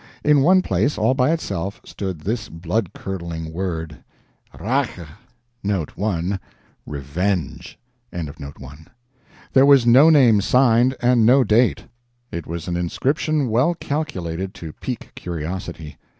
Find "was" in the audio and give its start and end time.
9.67-9.85, 12.47-12.67